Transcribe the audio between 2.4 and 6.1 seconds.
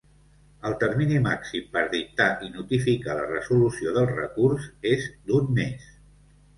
i notificar la resolució del recurs és d'un mes.